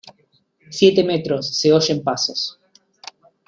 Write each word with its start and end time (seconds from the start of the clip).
siete 0.71 1.03
metros. 1.03 1.55
se 1.55 1.71
oyen 1.71 2.01
pasos. 2.03 2.59